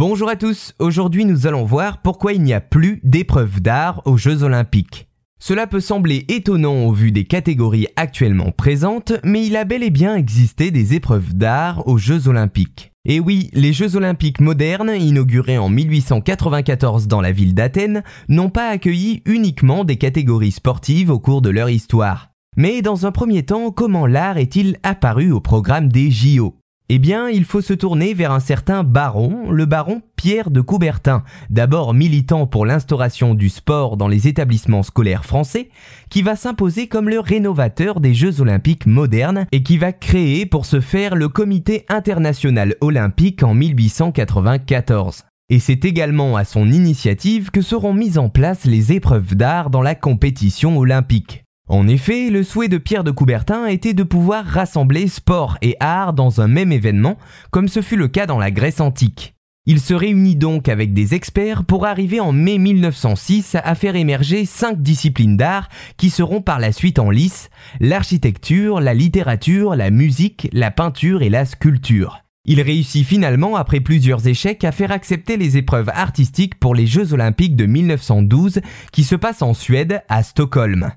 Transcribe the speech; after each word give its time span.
Bonjour 0.00 0.30
à 0.30 0.36
tous, 0.36 0.72
aujourd'hui 0.78 1.26
nous 1.26 1.46
allons 1.46 1.66
voir 1.66 2.00
pourquoi 2.00 2.32
il 2.32 2.42
n'y 2.42 2.54
a 2.54 2.62
plus 2.62 3.02
d'épreuves 3.04 3.60
d'art 3.60 4.00
aux 4.06 4.16
Jeux 4.16 4.44
olympiques. 4.44 5.10
Cela 5.38 5.66
peut 5.66 5.78
sembler 5.78 6.24
étonnant 6.28 6.86
au 6.86 6.92
vu 6.94 7.12
des 7.12 7.24
catégories 7.24 7.86
actuellement 7.96 8.50
présentes, 8.50 9.12
mais 9.24 9.44
il 9.44 9.58
a 9.58 9.64
bel 9.64 9.82
et 9.82 9.90
bien 9.90 10.16
existé 10.16 10.70
des 10.70 10.94
épreuves 10.94 11.34
d'art 11.34 11.86
aux 11.86 11.98
Jeux 11.98 12.28
olympiques. 12.28 12.92
Et 13.04 13.20
oui, 13.20 13.50
les 13.52 13.74
Jeux 13.74 13.94
olympiques 13.94 14.40
modernes, 14.40 14.94
inaugurés 14.98 15.58
en 15.58 15.68
1894 15.68 17.06
dans 17.06 17.20
la 17.20 17.32
ville 17.32 17.52
d'Athènes, 17.52 18.02
n'ont 18.30 18.48
pas 18.48 18.68
accueilli 18.68 19.20
uniquement 19.26 19.84
des 19.84 19.96
catégories 19.96 20.52
sportives 20.52 21.10
au 21.10 21.18
cours 21.18 21.42
de 21.42 21.50
leur 21.50 21.68
histoire. 21.68 22.30
Mais 22.56 22.80
dans 22.80 23.04
un 23.04 23.12
premier 23.12 23.42
temps, 23.42 23.70
comment 23.70 24.06
l'art 24.06 24.38
est-il 24.38 24.78
apparu 24.82 25.30
au 25.30 25.42
programme 25.42 25.90
des 25.90 26.10
JO 26.10 26.56
eh 26.92 26.98
bien, 26.98 27.28
il 27.28 27.44
faut 27.44 27.60
se 27.60 27.72
tourner 27.72 28.14
vers 28.14 28.32
un 28.32 28.40
certain 28.40 28.82
baron, 28.82 29.52
le 29.52 29.64
baron 29.64 30.02
Pierre 30.16 30.50
de 30.50 30.60
Coubertin, 30.60 31.22
d'abord 31.48 31.94
militant 31.94 32.48
pour 32.48 32.66
l'instauration 32.66 33.36
du 33.36 33.48
sport 33.48 33.96
dans 33.96 34.08
les 34.08 34.26
établissements 34.26 34.82
scolaires 34.82 35.24
français, 35.24 35.68
qui 36.08 36.22
va 36.22 36.34
s'imposer 36.34 36.88
comme 36.88 37.08
le 37.08 37.20
rénovateur 37.20 38.00
des 38.00 38.12
Jeux 38.12 38.40
olympiques 38.40 38.86
modernes 38.86 39.46
et 39.52 39.62
qui 39.62 39.78
va 39.78 39.92
créer 39.92 40.46
pour 40.46 40.66
ce 40.66 40.80
faire 40.80 41.14
le 41.14 41.28
Comité 41.28 41.86
international 41.88 42.74
olympique 42.80 43.44
en 43.44 43.54
1894. 43.54 45.26
Et 45.48 45.60
c'est 45.60 45.84
également 45.84 46.36
à 46.36 46.44
son 46.44 46.72
initiative 46.72 47.52
que 47.52 47.62
seront 47.62 47.94
mises 47.94 48.18
en 48.18 48.30
place 48.30 48.64
les 48.64 48.90
épreuves 48.90 49.36
d'art 49.36 49.70
dans 49.70 49.82
la 49.82 49.94
compétition 49.94 50.76
olympique. 50.76 51.44
En 51.70 51.86
effet, 51.86 52.30
le 52.30 52.42
souhait 52.42 52.66
de 52.66 52.78
Pierre 52.78 53.04
de 53.04 53.12
Coubertin 53.12 53.66
était 53.66 53.94
de 53.94 54.02
pouvoir 54.02 54.44
rassembler 54.44 55.06
sport 55.06 55.56
et 55.62 55.76
art 55.78 56.14
dans 56.14 56.40
un 56.40 56.48
même 56.48 56.72
événement, 56.72 57.16
comme 57.52 57.68
ce 57.68 57.80
fut 57.80 57.94
le 57.94 58.08
cas 58.08 58.26
dans 58.26 58.40
la 58.40 58.50
Grèce 58.50 58.80
antique. 58.80 59.36
Il 59.66 59.78
se 59.78 59.94
réunit 59.94 60.34
donc 60.34 60.68
avec 60.68 60.92
des 60.94 61.14
experts 61.14 61.64
pour 61.64 61.86
arriver 61.86 62.18
en 62.18 62.32
mai 62.32 62.58
1906 62.58 63.56
à 63.62 63.76
faire 63.76 63.94
émerger 63.94 64.46
cinq 64.46 64.82
disciplines 64.82 65.36
d'art 65.36 65.68
qui 65.96 66.10
seront 66.10 66.42
par 66.42 66.58
la 66.58 66.72
suite 66.72 66.98
en 66.98 67.08
lice, 67.08 67.50
l'architecture, 67.78 68.80
la 68.80 68.92
littérature, 68.92 69.76
la 69.76 69.90
musique, 69.90 70.48
la 70.52 70.72
peinture 70.72 71.22
et 71.22 71.30
la 71.30 71.44
sculpture. 71.44 72.24
Il 72.46 72.60
réussit 72.62 73.06
finalement, 73.06 73.54
après 73.54 73.78
plusieurs 73.78 74.26
échecs, 74.26 74.64
à 74.64 74.72
faire 74.72 74.90
accepter 74.90 75.36
les 75.36 75.56
épreuves 75.56 75.90
artistiques 75.94 76.58
pour 76.58 76.74
les 76.74 76.88
Jeux 76.88 77.12
olympiques 77.12 77.54
de 77.54 77.66
1912 77.66 78.60
qui 78.90 79.04
se 79.04 79.14
passent 79.14 79.42
en 79.42 79.54
Suède, 79.54 80.02
à 80.08 80.24
Stockholm. 80.24 80.90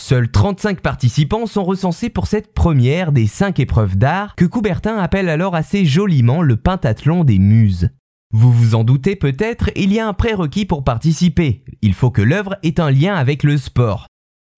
Seuls 0.00 0.30
35 0.30 0.80
participants 0.80 1.46
sont 1.46 1.64
recensés 1.64 2.08
pour 2.08 2.28
cette 2.28 2.54
première 2.54 3.10
des 3.10 3.26
5 3.26 3.58
épreuves 3.58 3.96
d'art 3.96 4.36
que 4.36 4.44
Coubertin 4.44 4.96
appelle 4.96 5.28
alors 5.28 5.56
assez 5.56 5.84
joliment 5.84 6.40
le 6.40 6.56
pentathlon 6.56 7.24
des 7.24 7.40
muses. 7.40 7.90
Vous 8.32 8.52
vous 8.52 8.76
en 8.76 8.84
doutez 8.84 9.16
peut-être, 9.16 9.70
il 9.74 9.92
y 9.92 9.98
a 9.98 10.06
un 10.06 10.12
prérequis 10.12 10.66
pour 10.66 10.84
participer. 10.84 11.64
Il 11.82 11.94
faut 11.94 12.12
que 12.12 12.22
l'œuvre 12.22 12.54
ait 12.62 12.78
un 12.78 12.92
lien 12.92 13.16
avec 13.16 13.42
le 13.42 13.58
sport. 13.58 14.06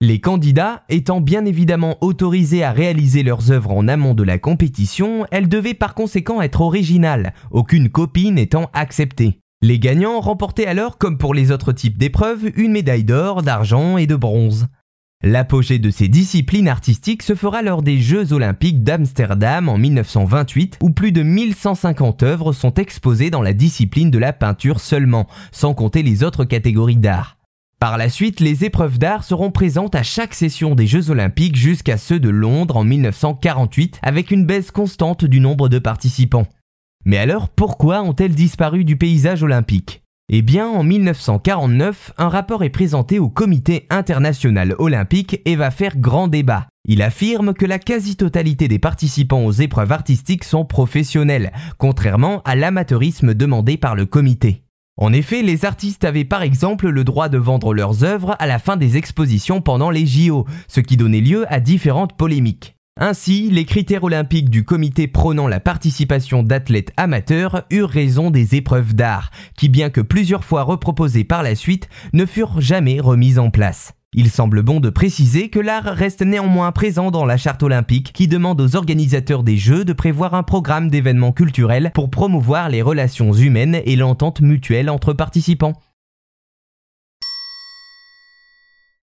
Les 0.02 0.20
candidats 0.20 0.82
étant 0.90 1.22
bien 1.22 1.46
évidemment 1.46 1.96
autorisés 2.02 2.62
à 2.62 2.72
réaliser 2.72 3.22
leurs 3.22 3.50
œuvres 3.50 3.72
en 3.72 3.88
amont 3.88 4.12
de 4.12 4.22
la 4.22 4.38
compétition, 4.38 5.24
elles 5.30 5.48
devaient 5.48 5.72
par 5.72 5.94
conséquent 5.94 6.42
être 6.42 6.60
originales, 6.60 7.32
aucune 7.50 7.88
copie 7.88 8.30
n'étant 8.30 8.68
acceptée. 8.74 9.40
Les 9.62 9.78
gagnants 9.78 10.20
remportaient 10.20 10.66
alors, 10.66 10.98
comme 10.98 11.16
pour 11.16 11.32
les 11.32 11.50
autres 11.50 11.72
types 11.72 11.98
d'épreuves, 11.98 12.50
une 12.56 12.72
médaille 12.72 13.04
d'or, 13.04 13.42
d'argent 13.42 13.96
et 13.96 14.06
de 14.06 14.16
bronze. 14.16 14.68
L'apogée 15.22 15.78
de 15.78 15.90
ces 15.90 16.08
disciplines 16.08 16.66
artistiques 16.66 17.22
se 17.22 17.34
fera 17.34 17.60
lors 17.60 17.82
des 17.82 17.98
Jeux 17.98 18.32
olympiques 18.32 18.82
d'Amsterdam 18.82 19.68
en 19.68 19.76
1928 19.76 20.78
où 20.80 20.88
plus 20.88 21.12
de 21.12 21.22
1150 21.22 22.22
œuvres 22.22 22.54
sont 22.54 22.72
exposées 22.72 23.28
dans 23.28 23.42
la 23.42 23.52
discipline 23.52 24.10
de 24.10 24.18
la 24.18 24.32
peinture 24.32 24.80
seulement, 24.80 25.26
sans 25.52 25.74
compter 25.74 26.02
les 26.02 26.24
autres 26.24 26.46
catégories 26.46 26.96
d'art. 26.96 27.36
Par 27.80 27.98
la 27.98 28.08
suite, 28.08 28.40
les 28.40 28.64
épreuves 28.64 28.98
d'art 28.98 29.22
seront 29.22 29.50
présentes 29.50 29.94
à 29.94 30.02
chaque 30.02 30.32
session 30.32 30.74
des 30.74 30.86
Jeux 30.86 31.10
olympiques 31.10 31.56
jusqu'à 31.56 31.98
ceux 31.98 32.18
de 32.18 32.30
Londres 32.30 32.78
en 32.78 32.84
1948 32.84 33.98
avec 34.02 34.30
une 34.30 34.46
baisse 34.46 34.70
constante 34.70 35.26
du 35.26 35.40
nombre 35.40 35.68
de 35.68 35.78
participants. 35.78 36.46
Mais 37.04 37.18
alors 37.18 37.50
pourquoi 37.50 38.02
ont-elles 38.02 38.34
disparu 38.34 38.84
du 38.84 38.96
paysage 38.96 39.42
olympique? 39.42 40.02
Eh 40.32 40.42
bien, 40.42 40.68
en 40.68 40.84
1949, 40.84 42.12
un 42.16 42.28
rapport 42.28 42.62
est 42.62 42.70
présenté 42.70 43.18
au 43.18 43.28
Comité 43.28 43.88
international 43.90 44.76
olympique 44.78 45.40
et 45.44 45.56
va 45.56 45.72
faire 45.72 45.96
grand 45.96 46.28
débat. 46.28 46.68
Il 46.86 47.02
affirme 47.02 47.52
que 47.52 47.66
la 47.66 47.80
quasi-totalité 47.80 48.68
des 48.68 48.78
participants 48.78 49.44
aux 49.44 49.50
épreuves 49.50 49.90
artistiques 49.90 50.44
sont 50.44 50.64
professionnels, 50.64 51.50
contrairement 51.78 52.42
à 52.44 52.54
l'amateurisme 52.54 53.34
demandé 53.34 53.76
par 53.76 53.96
le 53.96 54.06
comité. 54.06 54.62
En 54.96 55.12
effet, 55.12 55.42
les 55.42 55.64
artistes 55.64 56.04
avaient 56.04 56.24
par 56.24 56.42
exemple 56.42 56.88
le 56.88 57.02
droit 57.02 57.28
de 57.28 57.38
vendre 57.38 57.74
leurs 57.74 58.04
œuvres 58.04 58.36
à 58.38 58.46
la 58.46 58.60
fin 58.60 58.76
des 58.76 58.96
expositions 58.96 59.60
pendant 59.60 59.90
les 59.90 60.06
JO, 60.06 60.46
ce 60.68 60.80
qui 60.80 60.96
donnait 60.96 61.20
lieu 61.20 61.44
à 61.52 61.58
différentes 61.58 62.16
polémiques. 62.16 62.76
Ainsi, 62.98 63.48
les 63.50 63.64
critères 63.64 64.04
olympiques 64.04 64.50
du 64.50 64.64
comité 64.64 65.06
prônant 65.06 65.48
la 65.48 65.60
participation 65.60 66.42
d'athlètes 66.42 66.92
amateurs 66.96 67.64
eurent 67.70 67.88
raison 67.88 68.30
des 68.30 68.56
épreuves 68.56 68.94
d'art, 68.94 69.30
qui 69.56 69.68
bien 69.68 69.90
que 69.90 70.00
plusieurs 70.00 70.44
fois 70.44 70.64
reproposées 70.64 71.24
par 71.24 71.42
la 71.42 71.54
suite, 71.54 71.88
ne 72.12 72.26
furent 72.26 72.60
jamais 72.60 73.00
remises 73.00 73.38
en 73.38 73.50
place. 73.50 73.94
Il 74.12 74.28
semble 74.28 74.62
bon 74.62 74.80
de 74.80 74.90
préciser 74.90 75.50
que 75.50 75.60
l'art 75.60 75.84
reste 75.84 76.22
néanmoins 76.22 76.72
présent 76.72 77.12
dans 77.12 77.24
la 77.24 77.36
charte 77.36 77.62
olympique 77.62 78.12
qui 78.12 78.26
demande 78.26 78.60
aux 78.60 78.74
organisateurs 78.74 79.44
des 79.44 79.56
Jeux 79.56 79.84
de 79.84 79.92
prévoir 79.92 80.34
un 80.34 80.42
programme 80.42 80.90
d'événements 80.90 81.30
culturels 81.30 81.92
pour 81.94 82.10
promouvoir 82.10 82.68
les 82.68 82.82
relations 82.82 83.32
humaines 83.32 83.80
et 83.84 83.94
l'entente 83.94 84.40
mutuelle 84.40 84.90
entre 84.90 85.12
participants. 85.12 85.74